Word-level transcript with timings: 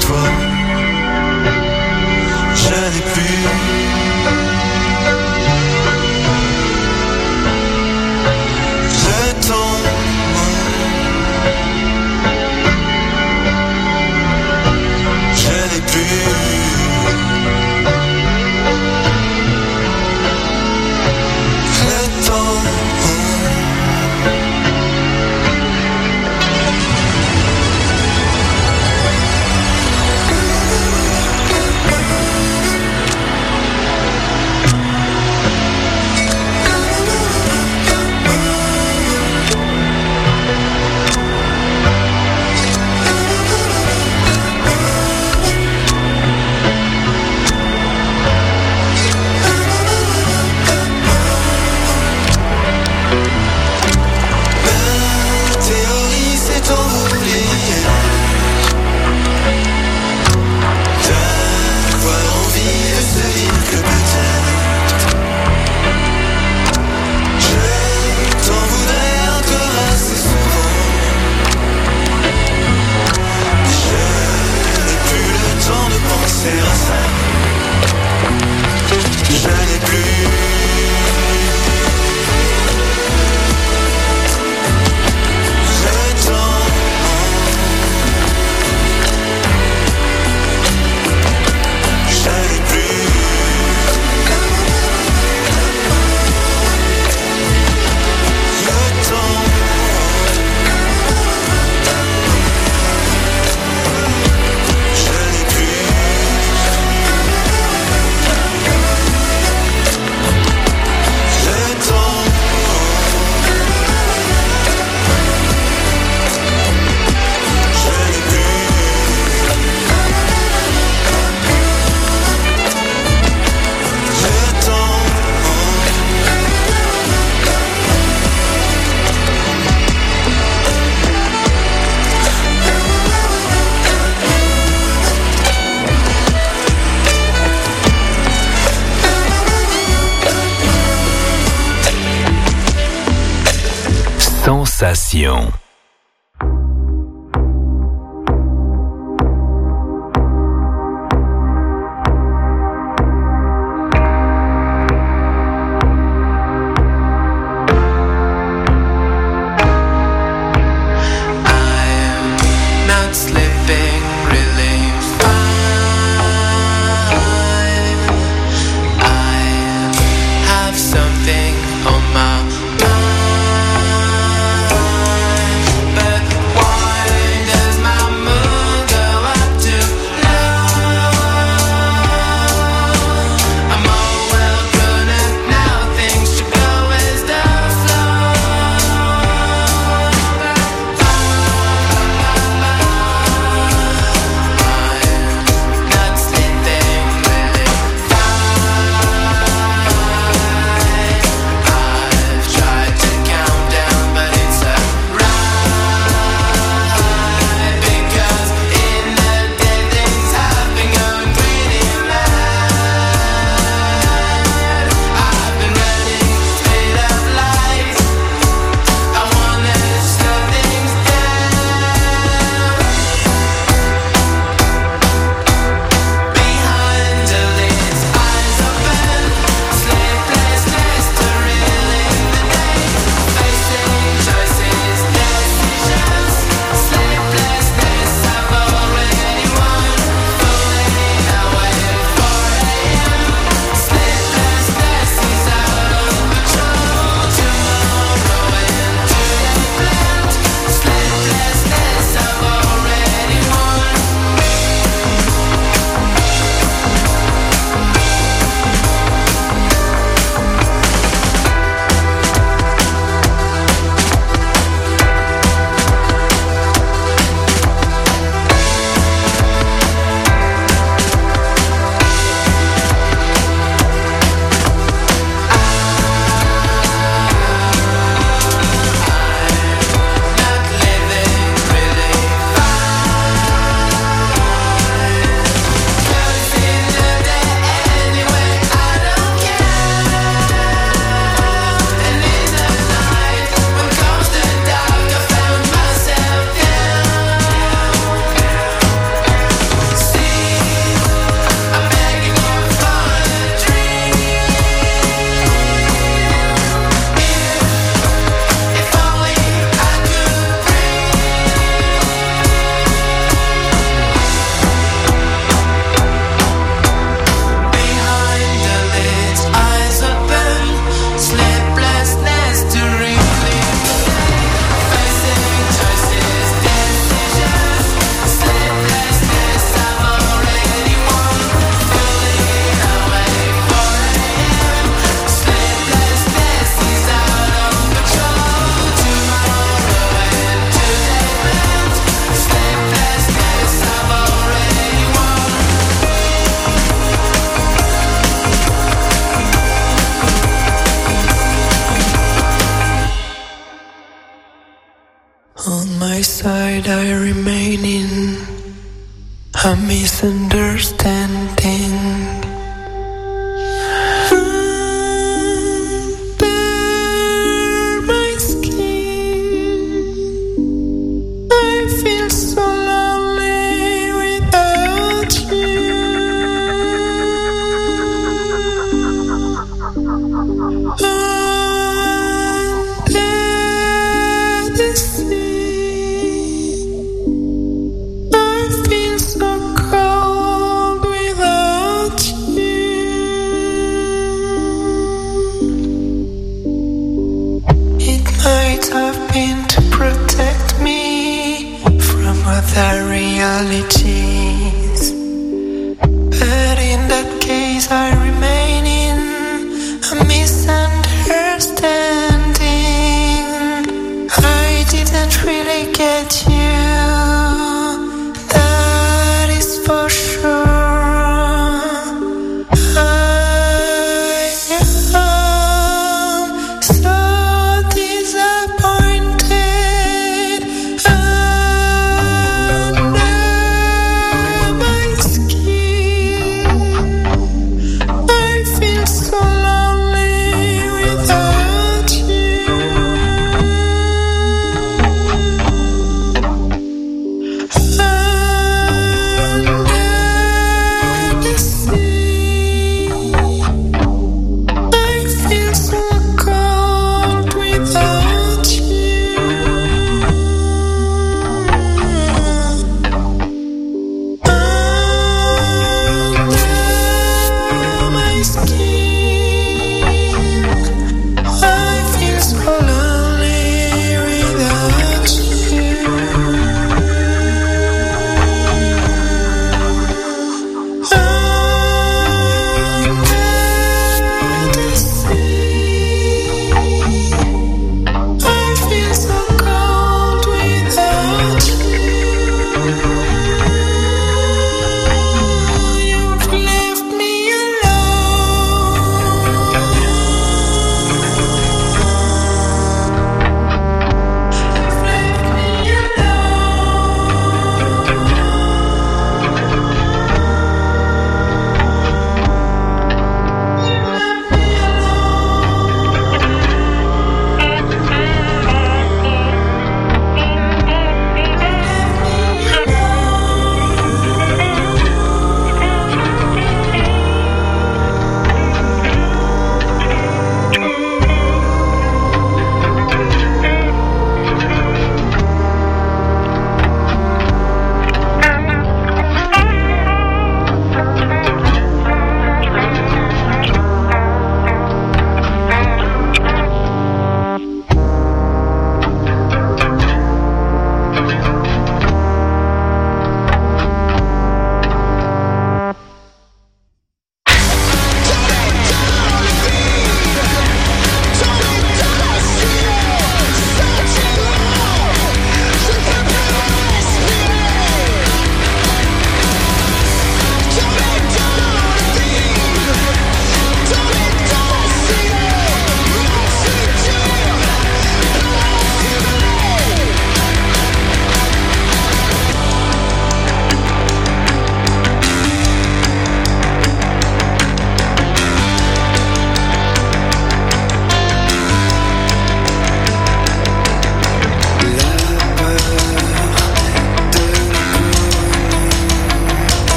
throat 0.00 0.55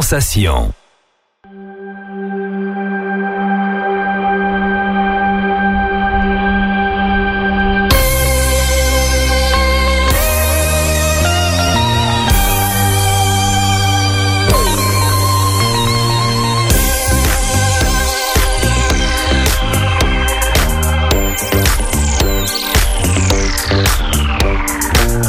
Sensation. 0.00 0.72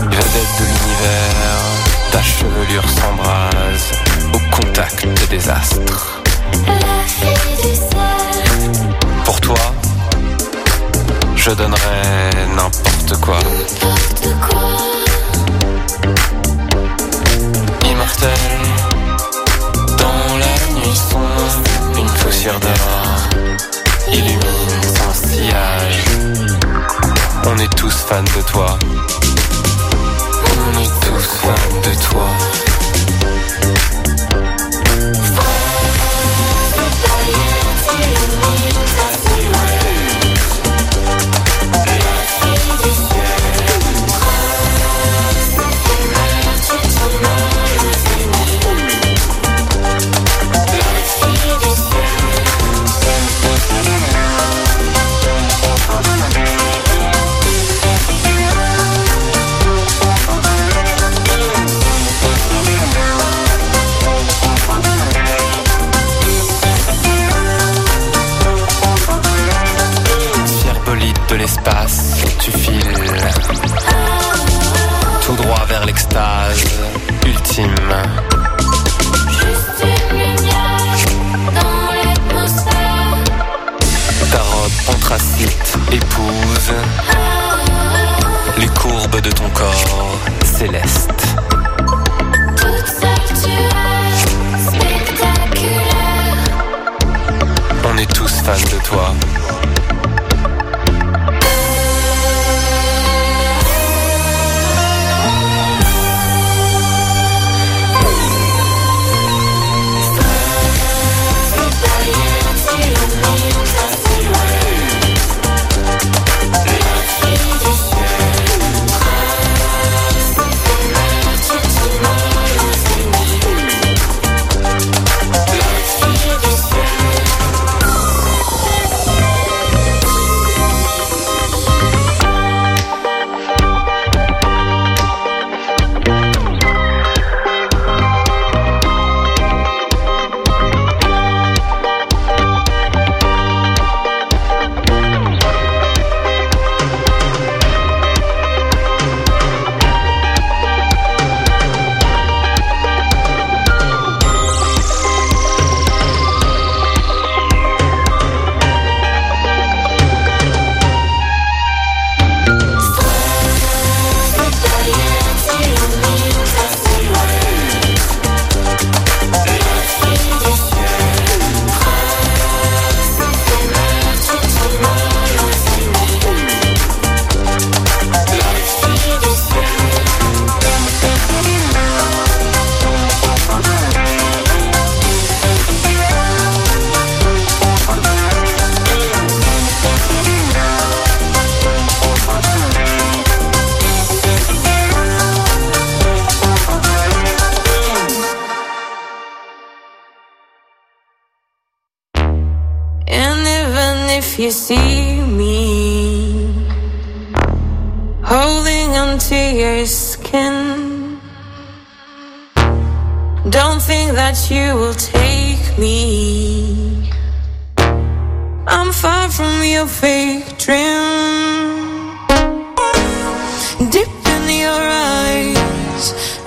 Vedette 0.09 0.53
de 0.57 0.63
l'univers, 0.63 2.11
ta 2.13 2.21
chevelure 2.21 2.89
s'embrase 2.89 4.12
au 4.33 4.55
contact 4.55 5.07
des 5.29 5.49
astres. 5.49 6.21
Pour 9.25 9.41
toi, 9.41 9.57
je 11.35 11.51
donnerais 11.51 12.29
n'importe 12.55 13.21
quoi. 13.21 13.39
Immortel, 17.89 18.29
dans 19.97 20.37
la 20.37 20.79
nuit 20.79 20.95
sombre, 20.95 21.97
une 21.97 22.09
poussière 22.21 22.59
d'or 22.59 23.29
illumine 24.11 24.83
son 24.95 25.27
sillage. 25.27 26.05
On 27.45 27.57
est 27.57 27.75
tous 27.75 27.93
fans 28.07 28.23
de 28.23 28.41
toi. 28.43 28.77
On 30.65 30.79
est 30.79 30.93
tous 31.05 31.25
fans 31.41 31.79
de 31.83 31.93
toi. 32.09 32.27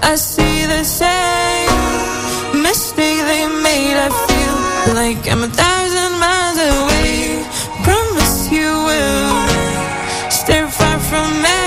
I 0.09 0.15
see 0.15 0.67
the 0.67 0.85
same 0.85 2.63
mistake 2.63 3.21
they 3.31 3.47
made. 3.67 3.97
I 4.07 4.09
feel 4.29 4.95
like 4.95 5.21
I'm 5.33 5.43
a 5.43 5.53
thousand 5.63 6.13
miles 6.23 6.59
away. 6.75 7.43
Promise 7.83 8.53
you 8.53 8.71
will 8.89 10.31
stay 10.31 10.63
far 10.79 10.99
from 11.11 11.29
me. 11.43 11.63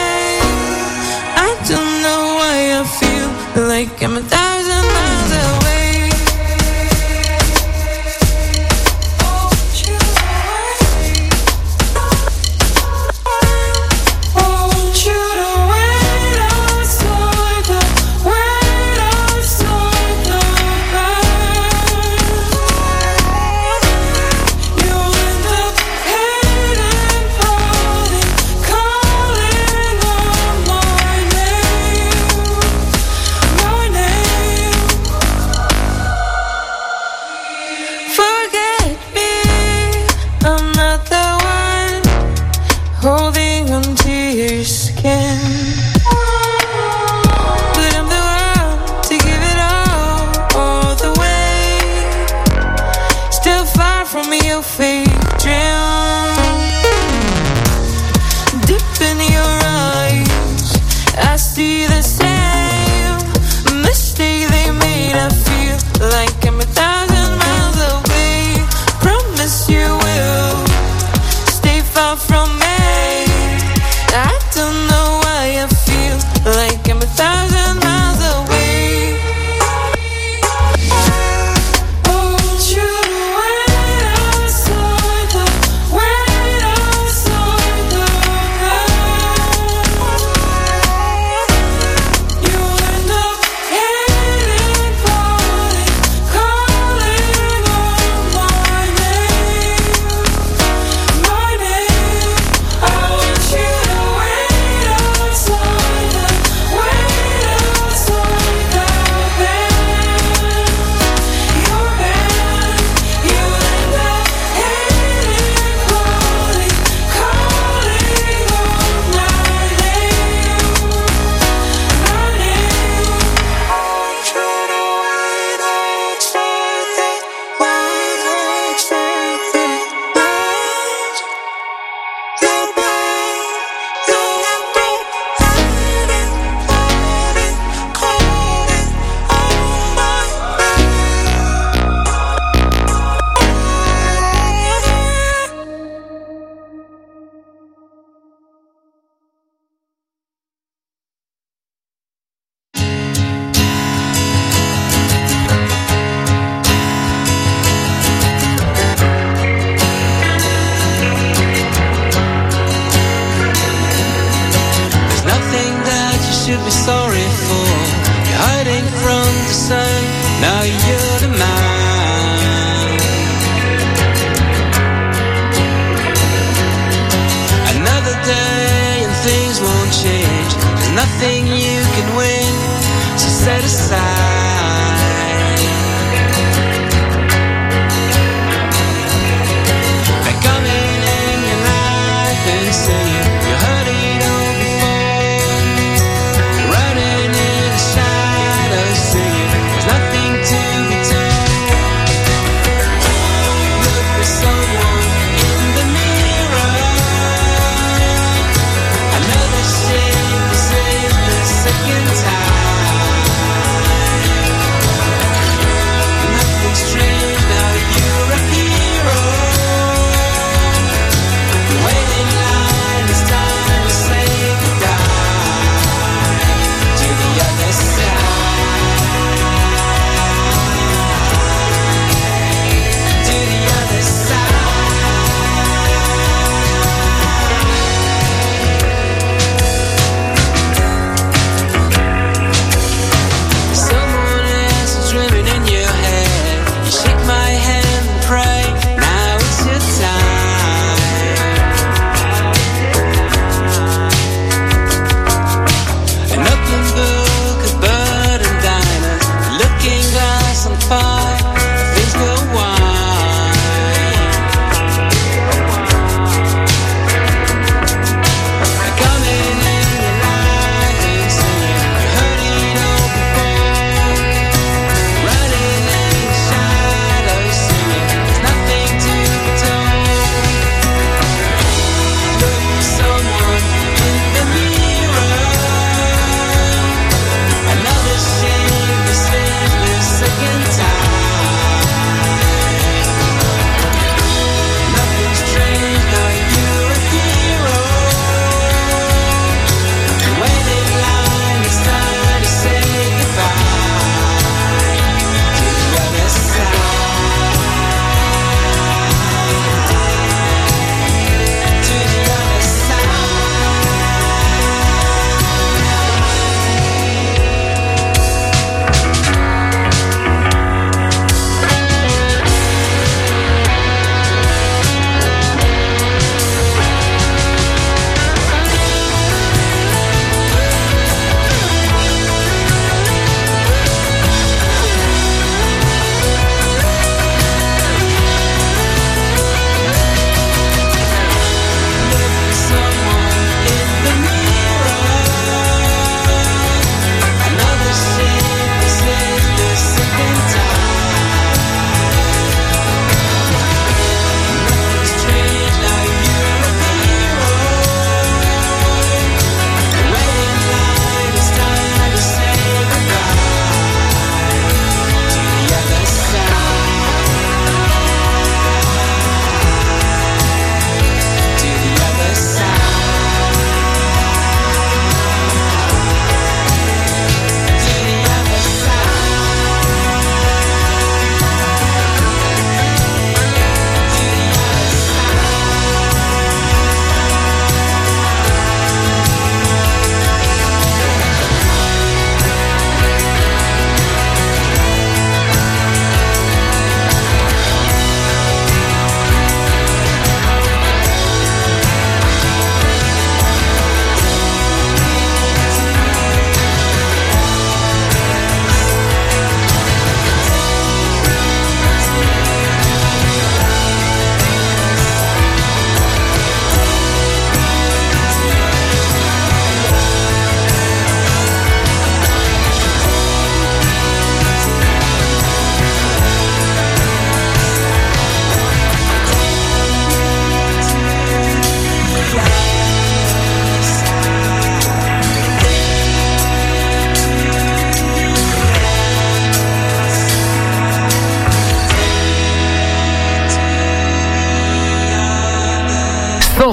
I 1.47 1.51
don't 1.67 1.93
know 2.05 2.23
why 2.39 2.57
I 2.79 2.83
feel 2.99 3.67
like 3.67 4.01
I'm 4.01 4.15
a 4.15 4.21
thousand 4.21 4.38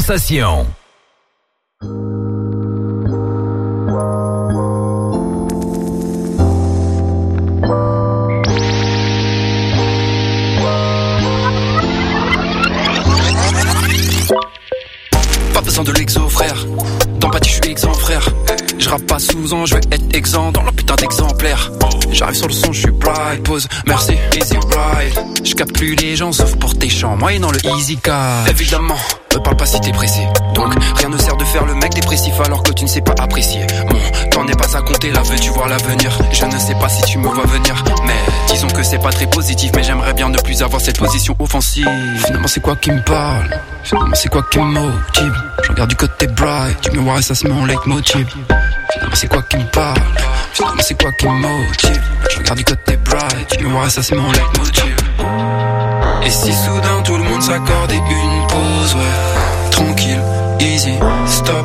Pas 0.07 0.14
besoin 15.61 15.82
de 15.82 15.90
l'exo, 15.90 16.28
frère. 16.28 16.54
Dans 17.18 17.28
Bati, 17.28 17.48
je 17.48 17.54
suis 17.54 17.68
exempt, 17.68 17.92
frère. 17.94 18.28
Je 18.78 18.88
rappe 18.88 19.02
pas 19.07 19.18
sous 19.18 19.52
an, 19.54 19.66
je 19.66 19.74
vais 19.74 19.80
être 19.90 20.14
exempt 20.14 20.52
dans 20.52 20.62
la 20.62 20.70
putain 20.70 20.94
d'exemplaire. 20.94 21.72
J'arrive 22.12 22.36
sur 22.36 22.46
le 22.46 22.52
son, 22.52 22.72
je 22.72 22.82
suis 22.82 22.92
bright, 22.92 23.42
Pause 23.42 23.66
merci, 23.88 24.12
easy 24.36 24.54
ride. 24.54 25.18
Je 25.42 25.54
capte 25.57 25.72
plus 25.72 25.96
les 25.96 26.14
gens 26.14 26.30
sauf 26.30 26.54
pour 26.57 26.78
tes 26.78 26.88
chants, 26.88 27.16
moyennant 27.16 27.50
le 27.50 27.59
easy 27.76 27.96
car. 27.96 28.48
Évidemment 28.48 29.00
me 29.37 29.43
parle 29.43 29.57
pas 29.57 29.66
si 29.66 29.80
t'es 29.80 29.93
pressé. 29.93 30.20
Donc 30.55 30.72
rien 30.97 31.09
ne 31.09 31.18
sert 31.18 31.37
de 31.37 31.45
faire 31.45 31.64
le 31.64 31.74
mec 31.74 31.95
dépressif 31.95 32.39
alors 32.41 32.62
que 32.62 32.72
tu 32.72 32.84
ne 32.84 32.89
sais 32.89 33.03
pas 33.03 33.14
apprécier. 33.18 33.66
Mon 33.89 34.30
temps 34.30 34.45
n'est 34.45 34.55
pas 34.55 34.76
à 34.76 34.82
compter, 34.82 35.11
là 35.11 35.22
veux-tu 35.22 35.51
voir 35.51 35.68
l'avenir? 35.68 36.18
Je 36.32 36.45
ne 36.45 36.59
sais 36.59 36.74
pas 36.74 36.89
si 36.89 37.03
tu 37.03 37.18
me 37.18 37.28
vois 37.28 37.45
venir, 37.47 37.84
mais 38.07 38.16
disons 38.49 38.68
que 38.68 38.82
c'est 38.82 38.99
pas 38.99 39.11
très 39.11 39.26
positif. 39.26 39.70
Mais 39.74 39.82
j'aimerais 39.82 40.14
bien 40.14 40.28
ne 40.28 40.39
plus 40.39 40.62
avoir 40.62 40.80
cette 40.80 40.99
position 40.99 41.37
offensive. 41.39 41.89
Finalement 42.24 42.49
c'est 42.49 42.61
quoi 42.61 42.76
qui 42.76 42.91
me 42.91 43.03
parle? 43.03 43.61
Finalement 43.84 44.14
c'est 44.14 44.28
quoi 44.28 44.43
qui 44.51 44.59
me 44.59 44.64
motive? 44.64 45.34
Je 45.62 45.68
regarde 45.68 45.91
du 45.91 45.97
côté 45.97 46.26
bright, 46.28 46.80
tu 46.80 46.91
me 46.93 47.01
vois 47.03 47.18
et 47.18 47.22
ça 47.22 47.34
c'est 47.34 47.49
mon 47.49 47.64
leitmotiv. 47.66 48.26
Finalement 48.93 49.14
c'est 49.14 49.28
quoi 49.28 49.43
qui 49.43 49.57
me 49.59 49.70
parle? 49.70 50.01
Finalement 50.53 50.82
c'est 50.82 51.01
quoi 51.01 51.12
qui 51.12 51.26
me 51.26 51.32
motive? 51.32 52.03
Je 52.30 52.39
regarde 52.39 52.59
du 52.59 52.64
côté 52.64 52.97
bright, 52.97 53.49
tu 53.59 53.64
me 53.64 53.70
vois 53.70 53.87
et 53.87 53.91
ça 53.91 54.03
c'est 54.03 54.14
mon 54.14 54.30
leitmotiv. 54.32 54.97
Et 56.27 56.31
si 56.31 56.53
soudain 56.53 57.03
tout 57.05 57.16
le 57.16 57.22
monde 57.22 57.41
s'accordait 57.41 57.95
une 57.95 58.47
pause, 58.49 58.95
ouais. 58.97 59.70
Tranquille, 59.70 60.20
easy, 60.59 60.95
stop. 61.29 61.64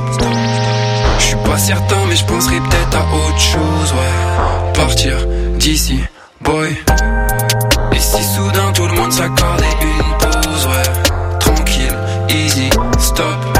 Je 1.18 1.24
suis 1.24 1.36
pas 1.38 1.57
certain 1.57 1.95
mais 2.07 2.16
je 2.16 2.26
penserais 2.26 2.59
peut-être 2.59 2.95
à 2.95 3.16
autre 3.16 3.39
chose, 3.39 3.93
ouais. 3.93 4.74
Partir 4.76 5.14
d'ici, 5.57 5.99
boy. 6.41 6.78
Et 7.91 7.99
si 7.99 8.24
soudain 8.24 8.72
tout 8.76 8.86
le 8.86 8.93
monde 8.93 9.12
s'accordait 9.12 9.66
une 9.82 10.18
pause, 10.20 10.68
ouais. 10.68 11.39
Tranquille, 11.39 11.97
easy, 12.30 12.70
stop. 12.99 13.57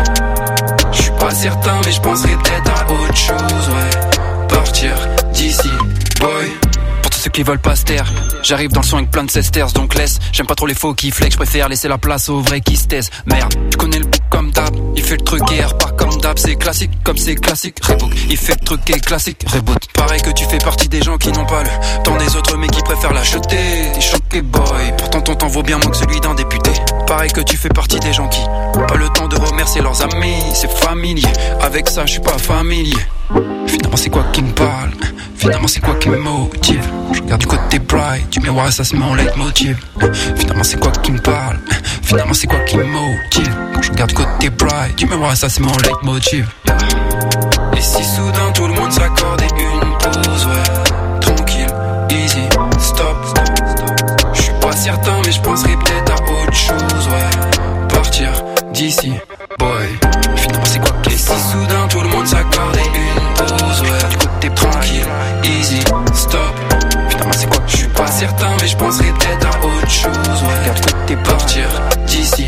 Je 0.92 1.02
suis 1.02 1.12
pas 1.20 1.32
certain 1.32 1.82
mais 1.84 1.92
je 1.94 2.02
penserais 2.02 2.38
peut-être 2.44 2.80
à 2.80 2.94
autre 2.94 3.18
chose, 3.18 3.70
ouais. 3.70 4.48
Partir 4.50 4.92
d'ici, 5.34 5.72
boy 6.20 6.61
ceux 7.22 7.30
qui 7.30 7.44
veulent 7.44 7.60
pas 7.60 7.76
se 7.76 7.84
taire. 7.84 8.12
J'arrive 8.42 8.72
dans 8.72 8.82
le 8.82 8.86
son 8.86 8.98
avec 8.98 9.12
plein 9.12 9.24
de 9.24 9.30
cesters 9.30 9.72
Donc 9.74 9.94
laisse, 9.94 10.18
j'aime 10.32 10.48
pas 10.48 10.56
trop 10.56 10.66
les 10.66 10.74
faux 10.74 10.96
qui 10.96 11.12
flex 11.12 11.34
Je 11.34 11.38
préfère 11.38 11.70
laisser 11.70 11.88
la 11.88 12.00
place 12.00 12.30
aux 12.30 12.40
vrais 12.40 12.62
qui 12.62 12.76
se 12.76 12.88
taisent. 12.88 13.12
Merde, 13.28 13.54
tu 13.70 13.78
connais 13.78 14.00
le 14.00 14.06
bouc 14.06 14.22
comme 14.30 14.50
d'hab. 14.52 14.76
Il 14.96 15.04
fait 15.04 15.18
le 15.18 15.24
truc 15.24 15.44
et 15.52 15.64
repart 15.64 15.96
comme 15.96 16.20
d'hab. 16.20 16.40
C'est 16.40 16.56
classique 16.56 16.90
comme 17.04 17.18
c'est 17.18 17.36
classique. 17.36 17.78
Reboot, 17.86 18.12
il 18.30 18.38
fait 18.38 18.60
le 18.60 18.66
truc 18.66 18.90
et 18.90 19.00
classique. 19.00 19.44
Reboot, 19.48 19.78
pareil 19.94 20.22
que 20.22 20.32
tu 20.32 20.46
fais 20.46 20.58
partie 20.58 20.90
des 20.90 21.04
gens 21.04 21.18
qui 21.18 21.32
n'ont 21.32 21.46
pas 21.46 21.62
le 21.62 22.04
temps 22.04 22.18
des 22.18 22.36
autres 22.36 22.58
Mais 22.58 22.68
qui 22.68 22.82
préfèrent 22.82 23.14
l'acheter 23.14 23.92
T'es 23.94 24.02
choqué 24.02 24.42
boy, 24.42 24.94
pourtant 24.98 25.22
ton 25.22 25.36
temps 25.36 25.48
vaut 25.48 25.64
bien 25.64 25.78
moins 25.78 25.92
que 25.92 25.98
celui 25.98 26.20
d'un 26.22 26.34
député. 26.34 26.72
Pareil 27.06 27.32
que 27.32 27.42
tu 27.42 27.56
fais 27.56 27.70
partie 27.70 28.00
des 28.00 28.14
gens 28.14 28.30
qui 28.30 28.42
ont 28.42 28.86
Pas 28.88 28.96
le 28.96 29.08
temps 29.10 29.28
de 29.28 29.38
remercier 29.38 29.82
leurs 29.82 30.02
amis. 30.02 30.42
C'est 30.56 30.72
familier, 30.72 31.28
avec 31.62 31.88
ça 31.88 32.08
je 32.08 32.14
suis 32.14 32.22
pas 32.22 32.40
familier 32.40 32.98
Finalement 33.72 33.98
c'est 33.98 34.10
quoi 34.10 34.24
qui 34.32 34.44
me 34.44 34.52
parle? 34.52 34.92
Finalement 35.36 35.68
c'est 35.68 35.80
quoi 35.80 35.96
qui 35.96 36.10
me 36.10 36.18
motive? 36.18 36.88
Je 37.14 37.22
regarde 37.22 37.42
du 37.42 37.48
côté 37.48 37.80
bright 37.80 38.30
Du 38.30 38.40
miroir 38.42 38.68
et 38.68 38.72
ça 38.72 38.84
c'est 38.84 38.96
mon 38.98 39.14
leitmotiv. 39.16 39.78
Finalement 40.36 40.64
c'est 40.64 40.80
quoi 40.80 40.92
qui 40.92 41.12
me 41.12 41.20
parle? 41.20 41.58
Finalement 42.04 42.34
c'est 42.34 42.48
quoi 42.48 42.60
qui 42.60 42.78
me 42.78 42.84
motive? 42.84 43.56
Je 43.82 43.90
regarde 43.90 44.10
du 44.10 44.16
côté 44.16 44.50
bright 44.50 44.96
Du 44.98 45.06
miroir 45.08 45.34
et 45.34 45.36
ça 45.36 45.50
c'est 45.50 45.62
mon 45.62 45.76
leitmotiv. 45.78 46.48
Et 47.76 47.82
si 47.82 48.04
soudain 48.04 48.52
tout 48.54 48.68
le 48.68 48.74
monde 48.74 48.92
s'accordait 48.92 49.48
une 49.58 49.98
pause 49.98 50.46
ouais. 50.48 51.20
Tranquille, 51.22 51.74
easy, 52.12 52.44
stop. 52.80 53.40
Je 54.34 54.42
suis 54.42 54.54
pas 54.62 54.72
certain 54.74 55.14
mais 55.26 55.32
je 55.32 55.42
penserais 55.42 55.76
peut-être 55.76 56.12
à 56.12 56.44
autre 56.44 56.54
chose 56.54 57.08
ouais. 57.10 57.88
Partir 57.90 58.30
d'ici, 58.74 59.14
certain 68.22 68.56
mais 68.62 68.68
je 68.68 68.78
penserais 68.78 69.12
peut-être 69.14 69.48
à 69.48 69.66
autre 69.66 69.90
chose 69.90 70.44
ouais. 70.44 71.16
Partir 71.24 71.68
d'ici, 72.06 72.46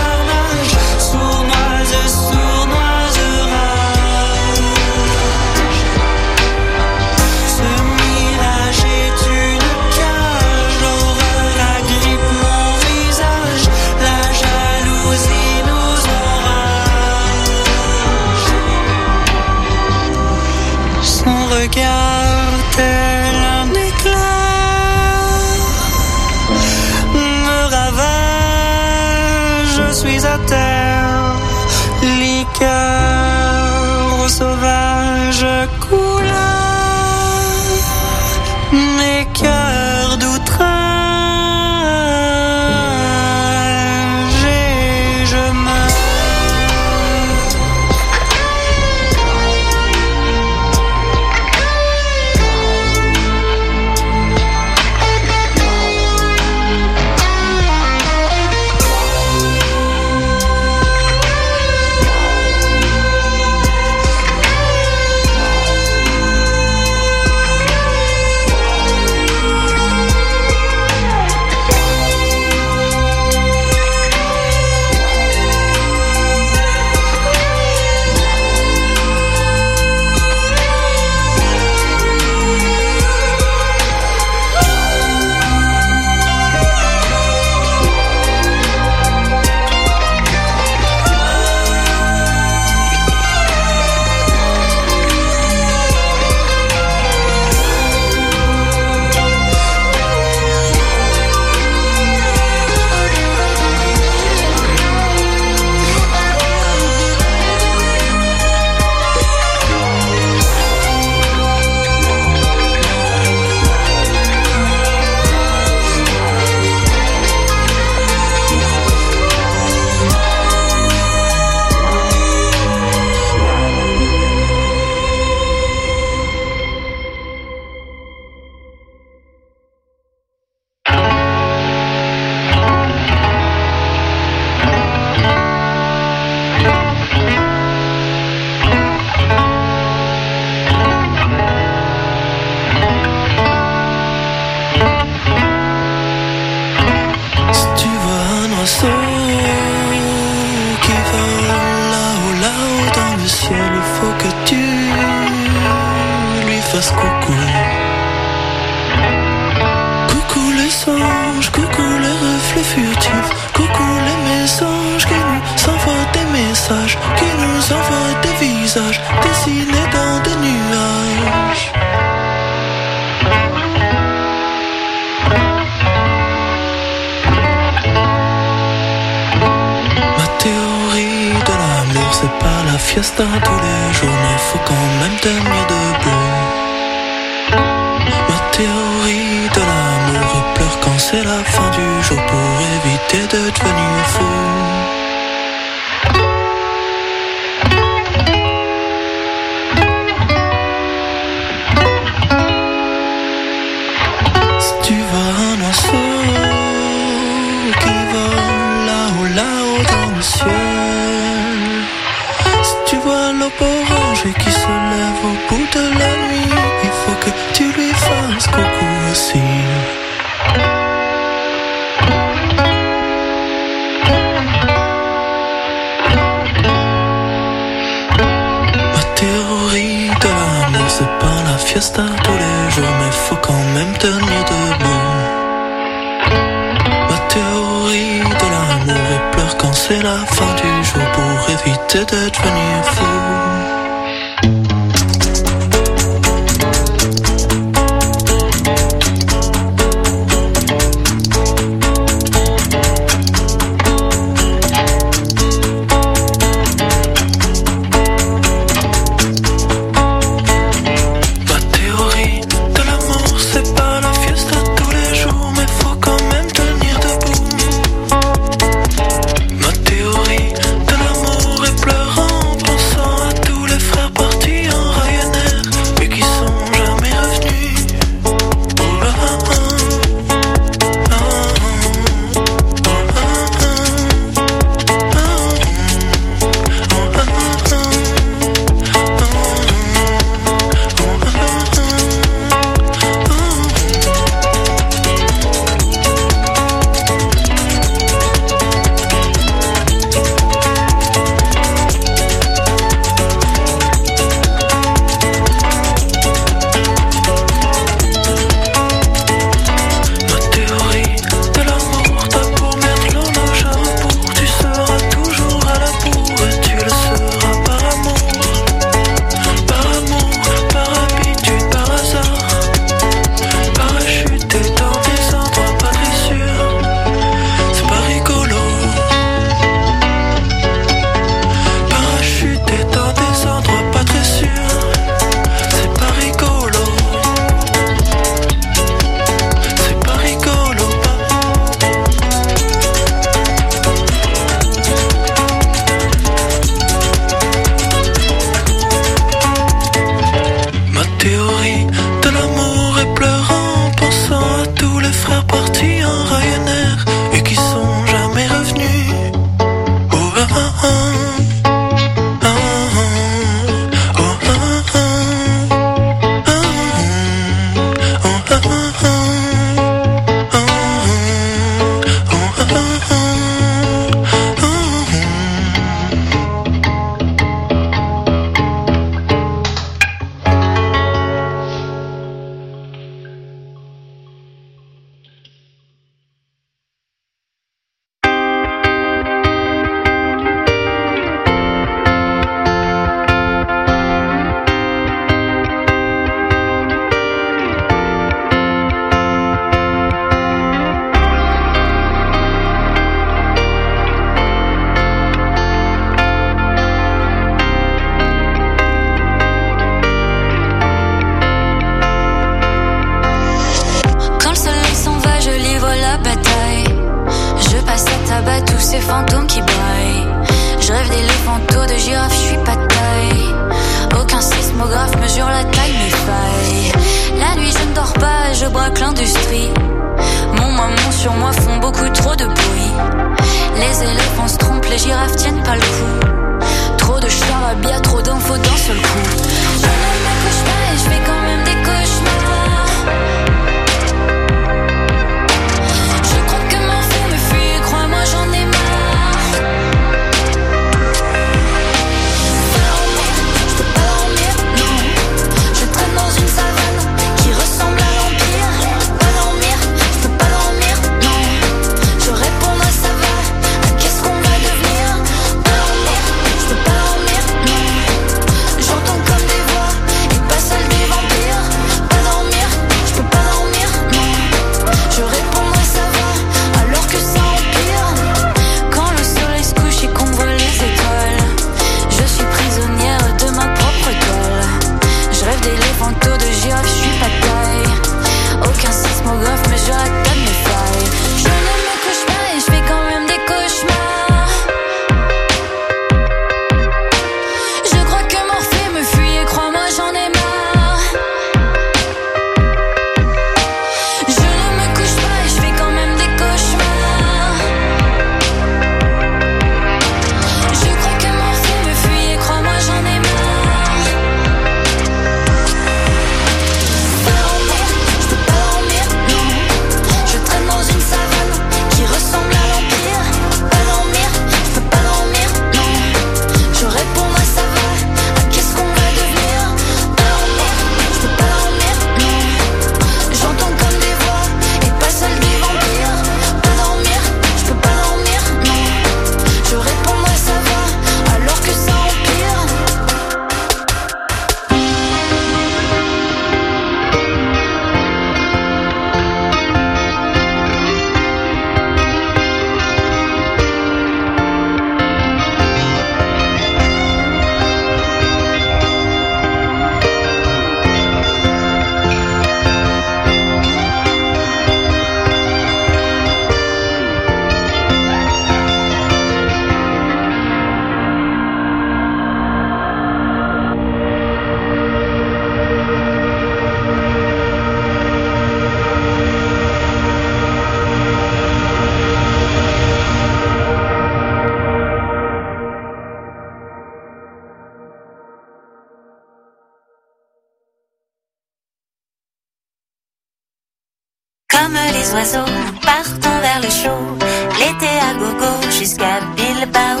les 595.08 595.14
oiseaux 595.14 595.52
partons 595.82 596.38
vers 596.42 596.60
le 596.60 596.68
chaud. 596.68 597.18
L'été 597.58 597.86
à 597.86 598.14
gogo 598.14 598.70
jusqu'à 598.78 599.20
Bilbao. 599.36 600.00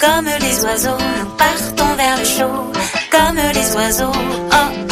Comme 0.00 0.28
les 0.40 0.64
oiseaux, 0.64 0.98
nous 1.18 1.30
partons 1.36 1.94
vers 1.96 2.18
le 2.18 2.24
chaud. 2.24 2.72
Comme 3.10 3.36
les 3.54 3.76
oiseaux, 3.76 4.12
oh. 4.52 4.85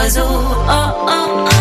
oiseaux. 0.00 0.22
Oh, 0.24 1.06
oh, 1.08 1.46
oh. 1.46 1.59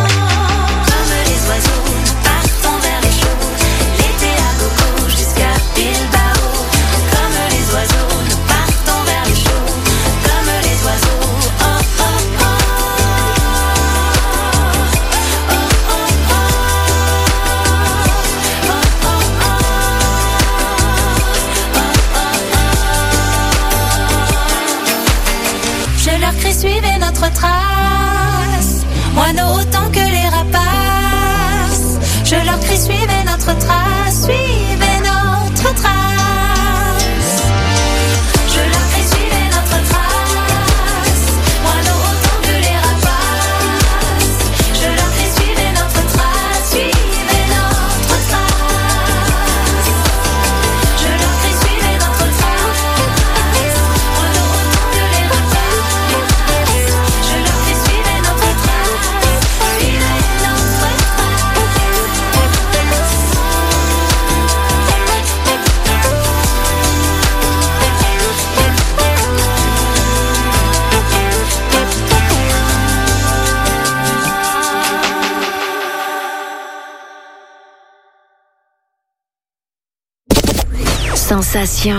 Sensation. 81.50 81.98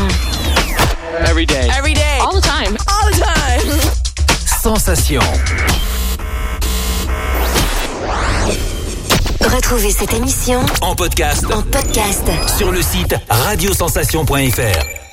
Every 1.26 1.44
day. 1.44 1.68
Every 1.76 1.92
day. 1.92 2.18
All 2.20 2.32
the 2.32 2.40
time. 2.40 2.76
All 2.88 3.10
the 3.10 3.18
time. 3.18 3.80
Sensation. 4.46 5.20
Retrouvez 9.40 9.90
cette 9.90 10.14
émission 10.14 10.64
en 10.82 10.94
podcast. 10.94 11.46
En 11.52 11.62
podcast. 11.62 12.30
Sur 12.58 12.70
le 12.70 12.80
site 12.80 13.16
radiosensation.fr. 13.28 15.09